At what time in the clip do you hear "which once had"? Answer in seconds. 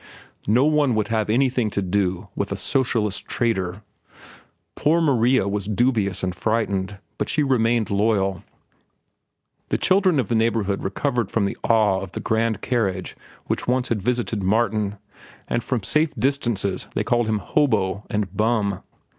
13.45-14.01